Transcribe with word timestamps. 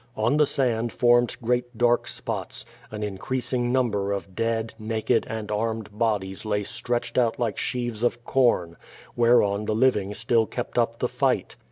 On 0.17 0.37
the 0.37 0.47
sand 0.47 0.91
formed 0.91 1.37
great 1.43 1.77
dark 1.77 2.07
spots. 2.07 2.65
An 2.89 3.03
increas 3.03 3.53
ing 3.53 3.71
number 3.71 4.11
of 4.13 4.33
dead, 4.33 4.73
naked, 4.79 5.27
and 5.29 5.51
armed 5.51 5.95
bodies 5.95 6.43
lay 6.43 6.63
stretched 6.63 7.19
out 7.19 7.37
like 7.37 7.55
sheaves 7.59 8.01
of 8.01 8.23
corn, 8.25 8.77
whereon 9.15 9.65
the 9.65 9.75
living 9.75 10.15
still 10.15 10.47
kept 10.47 10.79
up 10.79 10.97
the 10.97 11.07
fight. 11.07 11.55